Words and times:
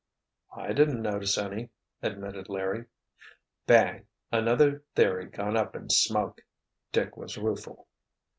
"I 0.55 0.73
didn't 0.73 1.03
notice 1.03 1.37
any," 1.37 1.69
admitted 2.01 2.49
Larry. 2.49 2.85
"Bang! 3.67 4.07
Another 4.31 4.81
theory 4.95 5.27
gone 5.27 5.55
up 5.55 5.75
in 5.75 5.91
smoke!" 5.91 6.41
Dick 6.91 7.15
was 7.17 7.37
rueful. 7.37 7.87